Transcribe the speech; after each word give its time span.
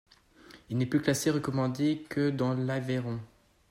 Il 0.71 0.79
n'est 0.79 0.87
plus 0.87 0.99
classé 1.03 1.29
recommandé 1.29 2.07
que 2.09 2.31
dans 2.31 2.55
l'Aveyron. 2.55 3.19